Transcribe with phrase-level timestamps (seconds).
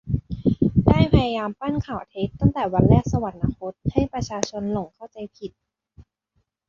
[0.87, 5.51] ได้พยายามปั้นข่าวเท็จตั้งแต่วันแรกสวรรคต ให้ประชาชนหลงเข้าใจผิด